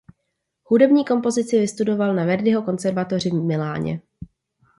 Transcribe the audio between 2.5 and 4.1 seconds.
konzervatoři v Miláně.